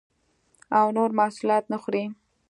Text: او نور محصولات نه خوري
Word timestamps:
او 0.77 0.85
نور 0.97 1.09
محصولات 1.19 1.63
نه 1.71 1.77
خوري 1.81 2.03